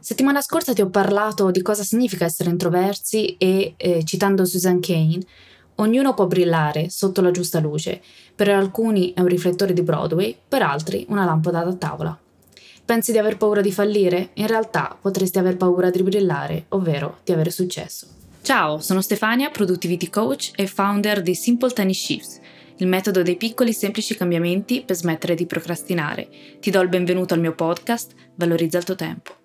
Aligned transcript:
Settimana 0.00 0.40
scorsa 0.40 0.72
ti 0.72 0.80
ho 0.80 0.88
parlato 0.88 1.50
di 1.50 1.60
cosa 1.60 1.82
significa 1.82 2.24
essere 2.24 2.48
introversi 2.48 3.36
e, 3.36 3.74
eh, 3.76 4.02
citando 4.02 4.46
Susan 4.46 4.80
Kane, 4.80 5.20
ognuno 5.76 6.14
può 6.14 6.26
brillare 6.26 6.88
sotto 6.88 7.20
la 7.20 7.30
giusta 7.30 7.60
luce. 7.60 8.00
Per 8.34 8.48
alcuni 8.48 9.12
è 9.12 9.20
un 9.20 9.26
riflettore 9.26 9.74
di 9.74 9.82
Broadway, 9.82 10.34
per 10.48 10.62
altri 10.62 11.04
una 11.10 11.26
lampada 11.26 11.62
da 11.64 11.74
tavola. 11.74 12.18
Pensi 12.82 13.12
di 13.12 13.18
aver 13.18 13.36
paura 13.36 13.60
di 13.60 13.70
fallire? 13.70 14.30
In 14.34 14.46
realtà 14.46 14.96
potresti 14.98 15.38
aver 15.38 15.58
paura 15.58 15.90
di 15.90 16.02
brillare, 16.02 16.64
ovvero 16.70 17.18
di 17.22 17.32
avere 17.32 17.50
successo. 17.50 18.06
Ciao, 18.40 18.80
sono 18.80 19.02
Stefania, 19.02 19.50
Productivity 19.50 20.08
Coach 20.08 20.52
e 20.56 20.66
founder 20.66 21.20
di 21.20 21.34
Simple 21.34 21.72
Tiny 21.72 21.92
Shifts, 21.92 22.40
il 22.76 22.86
metodo 22.86 23.22
dei 23.22 23.36
piccoli 23.36 23.74
semplici 23.74 24.16
cambiamenti 24.16 24.82
per 24.82 24.96
smettere 24.96 25.34
di 25.34 25.44
procrastinare. 25.44 26.26
Ti 26.58 26.70
do 26.70 26.80
il 26.80 26.88
benvenuto 26.88 27.34
al 27.34 27.40
mio 27.40 27.54
podcast, 27.54 28.14
Valorizza 28.36 28.78
il 28.78 28.84
tuo 28.84 28.94
tempo. 28.94 29.39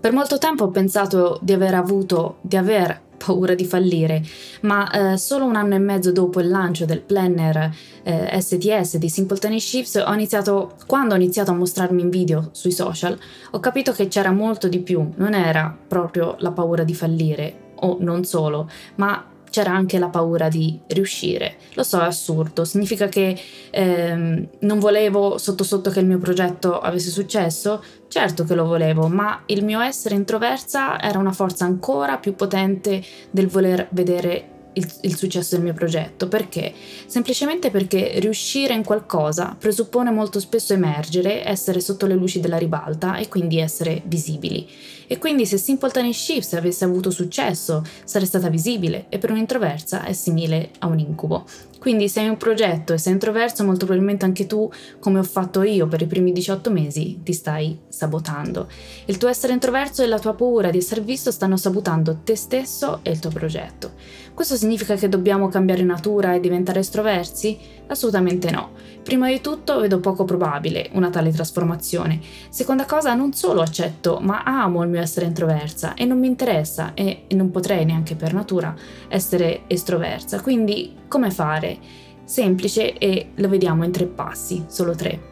Per 0.00 0.12
molto 0.14 0.38
tempo 0.38 0.64
ho 0.64 0.70
pensato 0.70 1.38
di 1.42 1.52
aver 1.52 1.74
avuto, 1.74 2.38
di 2.40 2.56
aver 2.56 3.02
paura 3.18 3.54
di 3.54 3.66
fallire, 3.66 4.22
ma 4.62 5.12
eh, 5.12 5.18
solo 5.18 5.44
un 5.44 5.56
anno 5.56 5.74
e 5.74 5.78
mezzo 5.78 6.10
dopo 6.10 6.40
il 6.40 6.48
lancio 6.48 6.86
del 6.86 7.02
planner 7.02 7.70
eh, 8.02 8.40
STS 8.40 8.96
di 8.96 9.10
Simple 9.10 9.36
Tiny 9.36 9.60
Shifts 9.60 9.96
ho 9.96 10.14
iniziato, 10.14 10.72
quando 10.86 11.12
ho 11.12 11.18
iniziato 11.18 11.50
a 11.50 11.54
mostrarmi 11.54 12.00
in 12.00 12.08
video 12.08 12.48
sui 12.52 12.72
social, 12.72 13.18
ho 13.50 13.60
capito 13.60 13.92
che 13.92 14.08
c'era 14.08 14.32
molto 14.32 14.68
di 14.68 14.80
più, 14.80 15.06
non 15.16 15.34
era 15.34 15.76
proprio 15.86 16.36
la 16.38 16.52
paura 16.52 16.82
di 16.82 16.94
fallire, 16.94 17.72
o 17.80 17.98
non 18.00 18.24
solo, 18.24 18.70
ma 18.94 19.22
c'era 19.50 19.72
anche 19.72 19.98
la 19.98 20.08
paura 20.08 20.48
di 20.48 20.78
riuscire. 20.88 21.56
Lo 21.74 21.82
so, 21.82 22.00
è 22.00 22.04
assurdo, 22.04 22.64
significa 22.64 23.08
che 23.08 23.38
ehm, 23.70 24.48
non 24.60 24.78
volevo 24.78 25.38
sotto 25.38 25.64
sotto 25.64 25.90
che 25.90 26.00
il 26.00 26.06
mio 26.06 26.18
progetto 26.18 26.80
avesse 26.80 27.10
successo? 27.10 27.82
Certo 28.08 28.44
che 28.44 28.54
lo 28.54 28.64
volevo, 28.64 29.08
ma 29.08 29.42
il 29.46 29.64
mio 29.64 29.80
essere 29.80 30.14
introversa 30.14 31.00
era 31.00 31.18
una 31.18 31.32
forza 31.32 31.64
ancora 31.64 32.16
più 32.18 32.34
potente 32.34 33.02
del 33.30 33.48
voler 33.48 33.88
vedere 33.90 34.58
il, 34.74 34.88
il, 35.02 35.16
successo 35.16 35.54
del 35.54 35.64
mio 35.64 35.74
progetto. 35.74 36.28
Perché? 36.28 36.72
Semplicemente 37.06 37.70
perché 37.70 38.12
riuscire 38.18 38.74
in 38.74 38.84
qualcosa 38.84 39.56
presuppone 39.58 40.10
molto 40.10 40.40
spesso 40.40 40.72
emergere, 40.72 41.46
essere 41.46 41.80
sotto 41.80 42.06
le 42.06 42.14
luci 42.14 42.40
della 42.40 42.58
ribalta 42.58 43.16
e 43.16 43.28
quindi 43.28 43.58
essere 43.58 44.02
visibili. 44.04 44.68
E 45.12 45.18
quindi 45.18 45.44
se 45.44 45.56
Simple 45.56 45.90
Tiny 45.90 46.12
Shifts 46.12 46.52
avesse 46.52 46.84
avuto 46.84 47.10
successo, 47.10 47.82
sarei 48.04 48.28
stata 48.28 48.48
visibile 48.48 49.06
e 49.08 49.18
per 49.18 49.32
un'introversa 49.32 50.04
è 50.04 50.12
simile 50.12 50.70
a 50.78 50.86
un 50.86 51.00
incubo. 51.00 51.44
Quindi 51.80 52.08
se 52.08 52.20
hai 52.20 52.28
un 52.28 52.36
progetto 52.36 52.92
e 52.92 52.98
sei 52.98 53.14
introverso, 53.14 53.64
molto 53.64 53.86
probabilmente 53.86 54.24
anche 54.24 54.46
tu, 54.46 54.70
come 55.00 55.18
ho 55.18 55.24
fatto 55.24 55.62
io 55.62 55.88
per 55.88 56.02
i 56.02 56.06
primi 56.06 56.30
18 56.30 56.70
mesi, 56.70 57.20
ti 57.24 57.32
stai 57.32 57.76
sabotando. 57.88 58.68
Il 59.06 59.16
tuo 59.16 59.28
essere 59.28 59.54
introverso 59.54 60.02
e 60.04 60.06
la 60.06 60.18
tua 60.18 60.34
paura 60.34 60.70
di 60.70 60.78
essere 60.78 61.00
visto 61.00 61.32
stanno 61.32 61.56
sabotando 61.56 62.18
te 62.22 62.36
stesso 62.36 63.00
e 63.02 63.10
il 63.10 63.18
tuo 63.18 63.30
progetto. 63.30 63.94
Questo 64.34 64.56
significa 64.56 64.94
che 64.94 65.08
dobbiamo 65.08 65.48
cambiare 65.48 65.82
natura 65.82 66.34
e 66.34 66.40
diventare 66.40 66.80
estroversi? 66.80 67.58
Assolutamente 67.88 68.50
no. 68.50 68.72
Prima 69.02 69.28
di 69.28 69.40
tutto 69.40 69.80
vedo 69.80 69.98
poco 70.00 70.24
probabile 70.24 70.90
una 70.92 71.08
tale 71.08 71.32
trasformazione. 71.32 72.20
Seconda 72.50 72.84
cosa, 72.84 73.14
non 73.14 73.32
solo 73.32 73.62
accetto, 73.62 74.18
ma 74.20 74.42
amo 74.44 74.82
il 74.82 74.90
mio 74.90 74.99
essere 75.02 75.26
introversa 75.26 75.94
e 75.94 76.04
non 76.04 76.18
mi 76.18 76.26
interessa 76.26 76.94
e 76.94 77.26
non 77.30 77.50
potrei 77.50 77.84
neanche 77.84 78.14
per 78.14 78.32
natura 78.32 78.74
essere 79.08 79.62
estroversa. 79.66 80.40
Quindi 80.40 80.96
come 81.08 81.30
fare? 81.30 81.78
Semplice 82.24 82.96
e 82.96 83.30
lo 83.34 83.48
vediamo 83.48 83.84
in 83.84 83.90
tre 83.90 84.06
passi, 84.06 84.64
solo 84.68 84.94
tre. 84.94 85.29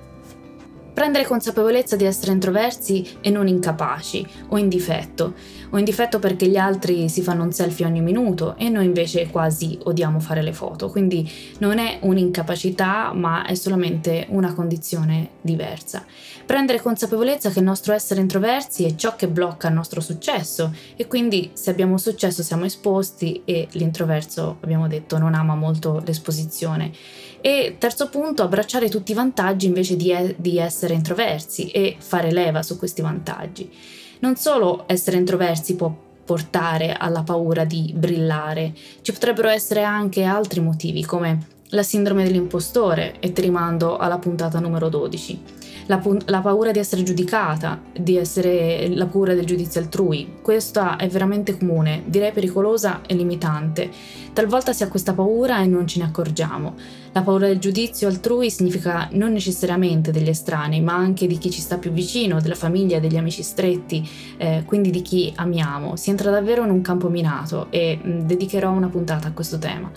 Prendere 0.98 1.26
consapevolezza 1.26 1.94
di 1.94 2.04
essere 2.04 2.32
introversi 2.32 3.06
e 3.20 3.30
non 3.30 3.46
incapaci 3.46 4.26
o 4.48 4.58
in 4.58 4.68
difetto, 4.68 5.34
o 5.70 5.78
in 5.78 5.84
difetto 5.84 6.18
perché 6.18 6.48
gli 6.48 6.56
altri 6.56 7.08
si 7.08 7.22
fanno 7.22 7.44
un 7.44 7.52
selfie 7.52 7.86
ogni 7.86 8.00
minuto 8.00 8.56
e 8.56 8.68
noi 8.68 8.86
invece 8.86 9.28
quasi 9.28 9.78
odiamo 9.84 10.18
fare 10.18 10.42
le 10.42 10.52
foto, 10.52 10.90
quindi 10.90 11.30
non 11.58 11.78
è 11.78 11.98
un'incapacità 12.00 13.12
ma 13.12 13.46
è 13.46 13.54
solamente 13.54 14.26
una 14.30 14.52
condizione 14.54 15.28
diversa. 15.40 16.04
Prendere 16.44 16.80
consapevolezza 16.80 17.50
che 17.50 17.60
il 17.60 17.64
nostro 17.64 17.92
essere 17.92 18.20
introversi 18.20 18.84
è 18.84 18.96
ciò 18.96 19.14
che 19.14 19.28
blocca 19.28 19.68
il 19.68 19.74
nostro 19.74 20.00
successo 20.00 20.74
e 20.96 21.06
quindi 21.06 21.50
se 21.52 21.70
abbiamo 21.70 21.96
successo 21.96 22.42
siamo 22.42 22.64
esposti 22.64 23.42
e 23.44 23.68
l'introverso, 23.72 24.56
abbiamo 24.62 24.88
detto, 24.88 25.16
non 25.16 25.34
ama 25.34 25.54
molto 25.54 26.02
l'esposizione. 26.04 26.90
E 27.40 27.76
terzo 27.78 28.08
punto, 28.08 28.42
abbracciare 28.42 28.88
tutti 28.88 29.12
i 29.12 29.14
vantaggi 29.14 29.66
invece 29.66 29.96
di, 29.96 30.12
di 30.36 30.58
essere 30.58 30.94
introversi 30.94 31.68
e 31.70 31.96
fare 31.98 32.32
leva 32.32 32.62
su 32.62 32.78
questi 32.78 33.02
vantaggi. 33.02 33.70
Non 34.20 34.36
solo 34.36 34.84
essere 34.86 35.16
introversi 35.16 35.76
può 35.76 35.94
portare 36.24 36.92
alla 36.92 37.22
paura 37.22 37.64
di 37.64 37.92
brillare, 37.96 38.74
ci 39.00 39.12
potrebbero 39.12 39.48
essere 39.48 39.82
anche 39.82 40.24
altri 40.24 40.60
motivi 40.60 41.04
come 41.04 41.46
la 41.70 41.82
sindrome 41.82 42.24
dell'impostore 42.24 43.18
e 43.20 43.32
ti 43.32 43.40
rimando 43.40 43.96
alla 43.96 44.18
puntata 44.18 44.58
numero 44.58 44.88
12 44.88 45.57
la, 45.88 46.02
la, 46.26 46.40
paura 46.40 46.70
di 46.70 46.78
essere 46.78 47.02
giudicata, 47.02 47.80
di 47.98 48.16
essere 48.16 48.88
la 48.94 49.06
paura 49.06 49.34
del 49.34 49.46
giudizio 49.46 49.80
altrui. 49.80 50.34
Questa 50.42 50.96
è 50.96 51.08
veramente 51.08 51.56
comune, 51.56 52.02
direi 52.06 52.30
pericolosa 52.30 53.00
e 53.06 53.14
limitante. 53.14 53.90
Talvolta 54.34 54.72
si 54.72 54.82
ha 54.82 54.88
questa 54.88 55.14
paura 55.14 55.62
e 55.62 55.66
non 55.66 55.86
ce 55.86 55.98
ne 55.98 56.04
accorgiamo. 56.04 56.74
La 57.12 57.22
paura 57.22 57.46
del 57.46 57.58
giudizio 57.58 58.06
altrui 58.06 58.50
significa 58.50 59.08
non 59.12 59.32
necessariamente 59.32 60.12
degli 60.12 60.28
estranei, 60.28 60.82
ma 60.82 60.94
anche 60.94 61.26
di 61.26 61.38
chi 61.38 61.50
ci 61.50 61.60
sta 61.60 61.78
più 61.78 61.90
vicino, 61.90 62.40
della 62.40 62.54
famiglia, 62.54 63.00
degli 63.00 63.16
amici 63.16 63.42
stretti, 63.42 64.06
eh, 64.36 64.64
quindi 64.66 64.90
di 64.90 65.00
chi 65.00 65.32
amiamo. 65.34 65.96
Si 65.96 66.10
entra 66.10 66.30
davvero 66.30 66.64
in 66.64 66.70
un 66.70 66.82
campo 66.82 67.08
minato 67.08 67.68
e 67.70 67.98
mh, 68.00 68.26
dedicherò 68.26 68.70
una 68.70 68.88
puntata 68.88 69.28
a 69.28 69.32
questo 69.32 69.58
tema. 69.58 69.90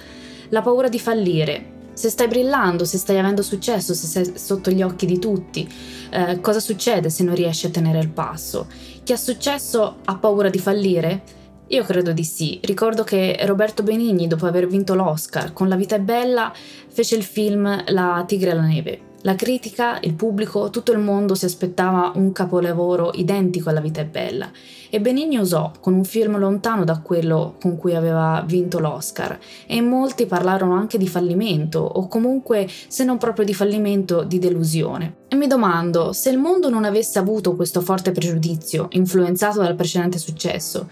La 0.49 0.61
paura 0.61 0.87
di 0.87 0.99
fallire, 0.99 1.79
se 1.93 2.09
stai 2.09 2.27
brillando, 2.27 2.85
se 2.85 2.97
stai 2.97 3.19
avendo 3.19 3.41
successo, 3.41 3.93
se 3.93 4.07
sei 4.07 4.37
sotto 4.37 4.71
gli 4.71 4.81
occhi 4.81 5.05
di 5.05 5.19
tutti, 5.19 5.67
eh, 6.09 6.39
cosa 6.41 6.59
succede 6.59 7.09
se 7.09 7.23
non 7.23 7.35
riesci 7.35 7.65
a 7.65 7.69
tenere 7.69 7.99
il 7.99 8.09
passo? 8.09 8.67
Chi 9.03 9.13
ha 9.13 9.17
successo 9.17 9.97
ha 10.03 10.15
paura 10.17 10.49
di 10.49 10.59
fallire? 10.59 11.21
Io 11.67 11.83
credo 11.83 12.11
di 12.11 12.23
sì. 12.23 12.59
Ricordo 12.63 13.03
che 13.03 13.37
Roberto 13.41 13.83
Benigni, 13.83 14.27
dopo 14.27 14.45
aver 14.45 14.67
vinto 14.67 14.93
l'Oscar 14.93 15.53
con 15.53 15.69
La 15.69 15.75
vita 15.75 15.95
è 15.95 16.01
bella, 16.01 16.51
fece 16.87 17.15
il 17.15 17.23
film 17.23 17.83
La 17.87 18.23
tigre 18.27 18.51
alla 18.51 18.61
neve 18.61 19.09
la 19.23 19.35
critica, 19.35 19.99
il 20.01 20.15
pubblico, 20.15 20.69
tutto 20.71 20.91
il 20.91 20.97
mondo 20.97 21.35
si 21.35 21.45
aspettava 21.45 22.11
un 22.15 22.31
capolavoro 22.31 23.11
identico 23.13 23.69
alla 23.69 23.79
vita 23.79 24.01
è 24.01 24.05
bella 24.05 24.49
e 24.89 24.99
Benigni 24.99 25.37
usò 25.37 25.71
con 25.79 25.93
un 25.93 26.03
film 26.03 26.37
lontano 26.37 26.83
da 26.83 26.99
quello 26.99 27.55
con 27.61 27.77
cui 27.77 27.95
aveva 27.95 28.43
vinto 28.45 28.79
l'Oscar 28.79 29.37
e 29.67 29.79
molti 29.79 30.25
parlarono 30.25 30.73
anche 30.73 30.97
di 30.97 31.07
fallimento 31.07 31.79
o 31.79 32.07
comunque 32.07 32.67
se 32.67 33.03
non 33.03 33.17
proprio 33.17 33.45
di 33.45 33.53
fallimento 33.53 34.23
di 34.23 34.39
delusione. 34.39 35.17
E 35.27 35.35
mi 35.35 35.47
domando, 35.47 36.13
se 36.13 36.29
il 36.29 36.39
mondo 36.39 36.69
non 36.69 36.83
avesse 36.83 37.19
avuto 37.19 37.55
questo 37.55 37.81
forte 37.81 38.11
pregiudizio 38.11 38.87
influenzato 38.91 39.59
dal 39.61 39.75
precedente 39.75 40.17
successo, 40.17 40.89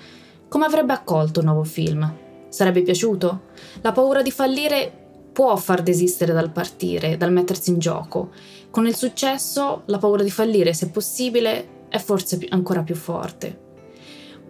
come 0.48 0.66
avrebbe 0.66 0.94
accolto 0.94 1.40
un 1.40 1.48
nuovo 1.48 1.64
film? 1.64 2.28
Sarebbe 2.48 2.82
piaciuto? 2.82 3.42
La 3.82 3.92
paura 3.92 4.22
di 4.22 4.32
fallire 4.32 4.99
può 5.32 5.56
far 5.56 5.82
desistere 5.82 6.34
dal 6.34 6.52
partire, 6.52 7.18
dal 7.18 7.32
mettersi 7.32 7.70
in 7.70 7.80
gioco. 7.80 8.32
Con 8.70 8.88
il 8.88 8.96
successo, 8.96 9.84
la 9.86 9.98
paura 9.98 10.24
di 10.24 10.32
fallire, 10.32 10.74
se 10.74 10.90
possibile, 10.90 11.78
è 11.90 11.98
forse 11.98 12.40
ancora 12.50 12.84
più 12.84 12.96
forte. 12.96 13.68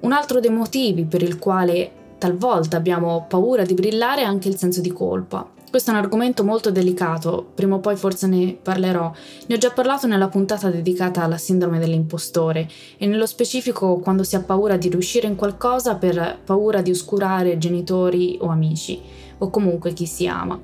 Un 0.02 0.12
altro 0.12 0.40
dei 0.40 0.52
motivi 0.52 1.06
per 1.06 1.22
il 1.22 1.40
quale 1.40 1.92
talvolta 2.18 2.78
abbiamo 2.78 3.26
paura 3.28 3.64
di 3.64 3.74
brillare 3.74 4.22
è 4.22 4.26
anche 4.26 4.48
il 4.48 4.58
senso 4.58 4.82
di 4.82 4.92
colpa. 4.92 5.58
Questo 5.70 5.92
è 5.92 5.94
un 5.94 6.00
argomento 6.00 6.44
molto 6.44 6.72
delicato, 6.72 7.52
prima 7.54 7.76
o 7.76 7.80
poi 7.80 7.96
forse 7.96 8.26
ne 8.26 8.58
parlerò. 8.60 9.12
Ne 9.46 9.56
ho 9.56 9.58
già 9.58 9.70
parlato 9.70 10.08
nella 10.08 10.28
puntata 10.28 10.72
dedicata 10.72 11.24
alla 11.24 11.38
sindrome 11.38 11.78
dell'impostore 11.78 12.68
e 12.98 13.06
nello 13.06 13.28
specifico 13.28 14.00
quando 14.00 14.24
si 14.24 14.36
ha 14.36 14.42
paura 14.42 14.78
di 14.78 14.90
riuscire 14.90 15.28
in 15.28 15.36
qualcosa 15.36 15.96
per 15.96 16.40
paura 16.44 16.82
di 16.82 16.90
oscurare 16.90 17.60
genitori 17.60 18.38
o 18.42 18.48
amici 18.48 19.00
o 19.40 19.50
comunque 19.50 19.94
chi 19.94 20.06
si 20.06 20.28
ama. 20.28 20.60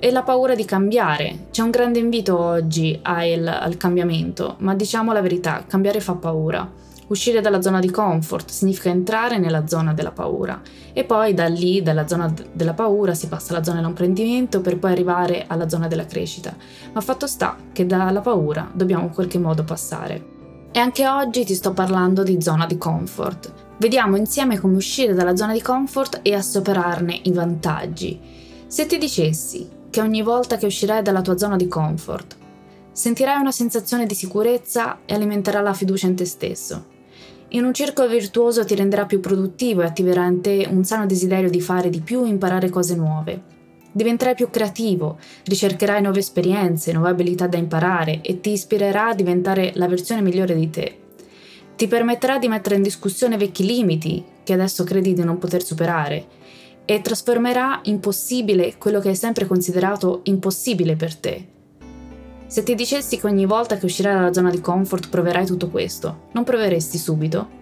e 0.00 0.10
la 0.10 0.22
paura 0.22 0.54
di 0.54 0.64
cambiare. 0.64 1.46
C'è 1.50 1.62
un 1.62 1.70
grande 1.70 1.98
invito 1.98 2.38
oggi 2.38 2.98
al, 3.02 3.46
al 3.46 3.76
cambiamento, 3.76 4.54
ma 4.58 4.74
diciamo 4.74 5.12
la 5.12 5.20
verità, 5.20 5.64
cambiare 5.66 6.00
fa 6.00 6.14
paura. 6.14 6.70
Uscire 7.08 7.40
dalla 7.40 7.62
zona 7.62 7.80
di 7.80 7.90
comfort 7.90 8.50
significa 8.50 8.90
entrare 8.90 9.38
nella 9.38 9.66
zona 9.66 9.94
della 9.94 10.12
paura 10.12 10.60
e 10.92 11.04
poi 11.04 11.32
da 11.32 11.46
lì, 11.46 11.80
dalla 11.80 12.06
zona 12.06 12.32
della 12.52 12.74
paura, 12.74 13.14
si 13.14 13.28
passa 13.28 13.54
alla 13.54 13.64
zona 13.64 13.80
dell'apprendimento 13.80 14.60
per 14.60 14.78
poi 14.78 14.92
arrivare 14.92 15.46
alla 15.46 15.68
zona 15.68 15.88
della 15.88 16.04
crescita. 16.04 16.54
Ma 16.92 17.00
fatto 17.00 17.26
sta 17.26 17.56
che 17.72 17.86
dalla 17.86 18.20
paura 18.20 18.70
dobbiamo 18.72 19.04
in 19.04 19.10
qualche 19.10 19.38
modo 19.38 19.64
passare. 19.64 20.36
E 20.70 20.78
anche 20.78 21.08
oggi 21.08 21.44
ti 21.44 21.54
sto 21.54 21.72
parlando 21.72 22.22
di 22.22 22.40
zona 22.42 22.66
di 22.66 22.76
comfort. 22.76 23.52
Vediamo 23.78 24.16
insieme 24.16 24.58
come 24.58 24.76
uscire 24.76 25.14
dalla 25.14 25.34
zona 25.34 25.54
di 25.54 25.62
comfort 25.62 26.20
e 26.22 26.34
assoperarne 26.34 27.20
i 27.22 27.32
vantaggi. 27.32 28.20
Se 28.66 28.84
ti 28.84 28.98
dicessi 28.98 29.66
che 29.88 30.02
ogni 30.02 30.20
volta 30.20 30.56
che 30.56 30.66
uscirai 30.66 31.02
dalla 31.02 31.22
tua 31.22 31.38
zona 31.38 31.56
di 31.56 31.68
comfort, 31.68 32.36
sentirai 32.92 33.40
una 33.40 33.50
sensazione 33.50 34.04
di 34.04 34.14
sicurezza 34.14 34.98
e 35.06 35.14
alimenterà 35.14 35.60
la 35.62 35.72
fiducia 35.72 36.06
in 36.06 36.16
te 36.16 36.26
stesso. 36.26 36.84
In 37.52 37.64
un 37.64 37.72
circolo 37.72 38.08
virtuoso 38.08 38.64
ti 38.64 38.74
renderà 38.74 39.06
più 39.06 39.20
produttivo 39.20 39.80
e 39.80 39.86
attiverà 39.86 40.26
in 40.26 40.42
te 40.42 40.68
un 40.70 40.84
sano 40.84 41.06
desiderio 41.06 41.48
di 41.48 41.62
fare 41.62 41.88
di 41.88 42.00
più 42.00 42.24
e 42.24 42.28
imparare 42.28 42.68
cose 42.68 42.94
nuove. 42.94 43.56
Diventerai 43.90 44.34
più 44.34 44.50
creativo, 44.50 45.18
ricercherai 45.44 46.02
nuove 46.02 46.18
esperienze, 46.18 46.92
nuove 46.92 47.10
abilità 47.10 47.46
da 47.46 47.56
imparare 47.56 48.20
e 48.20 48.40
ti 48.40 48.50
ispirerà 48.50 49.08
a 49.08 49.14
diventare 49.14 49.72
la 49.74 49.88
versione 49.88 50.20
migliore 50.20 50.54
di 50.54 50.70
te. 50.70 50.98
Ti 51.76 51.86
permetterà 51.86 52.38
di 52.38 52.48
mettere 52.48 52.76
in 52.76 52.82
discussione 52.82 53.36
vecchi 53.36 53.64
limiti 53.64 54.24
che 54.44 54.52
adesso 54.52 54.84
credi 54.84 55.14
di 55.14 55.24
non 55.24 55.38
poter 55.38 55.62
superare 55.62 56.26
e 56.84 57.00
trasformerà 57.00 57.80
in 57.84 58.00
possibile 58.00 58.76
quello 58.78 59.00
che 59.00 59.08
hai 59.08 59.14
sempre 59.14 59.46
considerato 59.46 60.20
impossibile 60.24 60.96
per 60.96 61.14
te. 61.14 61.46
Se 62.46 62.62
ti 62.62 62.74
dicessi 62.74 63.18
che 63.18 63.26
ogni 63.26 63.44
volta 63.44 63.76
che 63.76 63.84
uscirai 63.84 64.14
dalla 64.14 64.32
zona 64.32 64.50
di 64.50 64.60
comfort 64.60 65.08
proverai 65.08 65.44
tutto 65.44 65.68
questo, 65.68 66.28
non 66.32 66.44
proveresti 66.44 66.96
subito? 66.96 67.57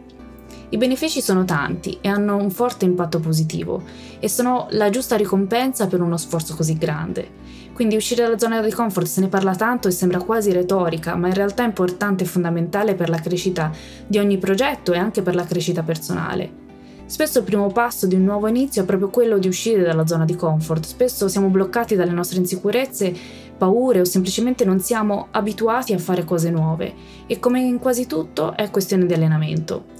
I 0.69 0.79
benefici 0.79 1.21
sono 1.21 1.45
tanti 1.45 1.99
e 2.01 2.09
hanno 2.09 2.37
un 2.37 2.51
forte 2.51 2.85
impatto 2.85 3.21
positivo 3.21 3.83
e 4.19 4.29
sono 4.29 4.67
la 4.71 4.91
giusta 4.91 5.15
ricompensa 5.15 5.87
per 5.87 6.01
uno 6.01 6.17
sforzo 6.17 6.57
così 6.57 6.77
grande. 6.77 7.45
Quindi 7.73 7.95
uscire 7.95 8.25
dalla 8.25 8.39
zona 8.39 8.61
di 8.61 8.73
comfort 8.73 9.07
se 9.07 9.21
ne 9.21 9.29
parla 9.29 9.55
tanto 9.55 9.87
e 9.87 9.93
sembra 9.93 10.19
quasi 10.19 10.51
retorica, 10.51 11.15
ma 11.15 11.29
in 11.29 11.35
realtà 11.35 11.63
è 11.63 11.67
importante 11.67 12.25
e 12.25 12.27
fondamentale 12.27 12.95
per 12.95 13.11
la 13.11 13.21
crescita 13.21 13.71
di 14.07 14.19
ogni 14.19 14.39
progetto 14.39 14.93
e 14.93 14.99
anche 14.99 15.23
per 15.23 15.37
la 15.37 15.45
crescita 15.45 15.85
personale. 15.85 16.65
Spesso 17.07 17.39
il 17.39 17.45
primo 17.45 17.69
passo 17.69 18.09
di 18.09 18.17
un 18.17 18.25
nuovo 18.25 18.49
inizio 18.49 18.83
è 18.83 18.85
proprio 18.85 19.11
quello 19.11 19.39
di 19.39 19.47
uscire 19.47 19.85
dalla 19.85 20.07
zona 20.07 20.25
di 20.25 20.35
comfort. 20.35 20.85
Spesso 20.85 21.29
siamo 21.29 21.47
bloccati 21.47 21.95
dalle 21.95 22.11
nostre 22.11 22.39
insicurezze, 22.39 23.15
paure 23.57 24.01
o 24.01 24.05
semplicemente 24.05 24.65
non 24.65 24.81
siamo 24.81 25.29
abituati 25.31 25.93
a 25.93 25.99
fare 25.99 26.25
cose 26.25 26.51
nuove 26.51 26.93
e 27.29 27.39
come 27.39 27.61
in 27.61 27.79
quasi 27.79 28.09
tutto 28.09 28.57
è 28.57 28.69
questione 28.71 29.07
di 29.07 29.15
allenamento. 29.15 29.96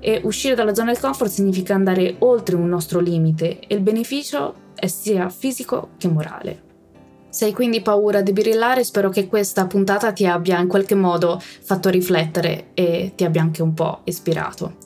E 0.00 0.20
uscire 0.24 0.54
dalla 0.54 0.74
zona 0.74 0.92
di 0.92 0.98
comfort 0.98 1.30
significa 1.30 1.74
andare 1.74 2.16
oltre 2.20 2.56
un 2.56 2.68
nostro 2.68 3.00
limite 3.00 3.60
e 3.60 3.74
il 3.74 3.80
beneficio 3.80 4.54
è 4.74 4.86
sia 4.86 5.28
fisico 5.28 5.90
che 5.98 6.08
morale. 6.08 6.68
Se 7.28 7.44
hai 7.44 7.52
quindi 7.52 7.80
paura 7.80 8.22
di 8.22 8.32
brillare, 8.32 8.82
spero 8.82 9.08
che 9.08 9.28
questa 9.28 9.66
puntata 9.66 10.12
ti 10.12 10.26
abbia 10.26 10.58
in 10.58 10.66
qualche 10.66 10.96
modo 10.96 11.40
fatto 11.40 11.88
riflettere 11.88 12.70
e 12.74 13.12
ti 13.14 13.24
abbia 13.24 13.40
anche 13.40 13.62
un 13.62 13.72
po' 13.72 14.00
ispirato. 14.04 14.78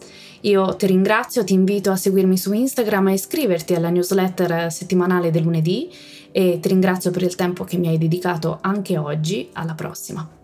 Io 0.43 0.77
ti 0.77 0.87
ringrazio, 0.87 1.43
ti 1.43 1.55
invito 1.55 1.91
a 1.91 1.97
seguirmi 1.97 2.37
su 2.37 2.53
Instagram 2.53 3.09
e 3.09 3.15
iscriverti 3.15 3.75
alla 3.75 3.89
newsletter 3.89 4.71
settimanale 4.71 5.31
del 5.31 5.43
lunedì 5.43 5.91
e 6.33 6.59
ti 6.61 6.69
ringrazio 6.69 7.11
per 7.11 7.23
il 7.23 7.35
tempo 7.35 7.65
che 7.65 7.79
mi 7.79 7.89
hai 7.89 7.97
dedicato 7.97 8.59
anche 8.61 8.99
oggi. 8.99 9.49
Alla 9.55 9.75
prossima! 9.75 10.44